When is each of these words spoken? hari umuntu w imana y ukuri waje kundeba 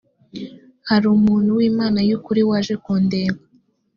hari 0.89 1.05
umuntu 1.17 1.49
w 1.57 1.61
imana 1.69 1.99
y 2.09 2.13
ukuri 2.17 2.41
waje 2.49 2.73
kundeba 2.83 3.37